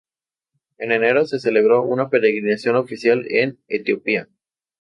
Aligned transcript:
En 0.79 0.91
enero 0.91 1.25
se 1.27 1.39
celebra 1.39 1.79
una 1.79 2.09
peregrinación 2.09 2.75
oficial 2.75 3.23
en 3.29 3.59
Etiopía. 3.67 4.29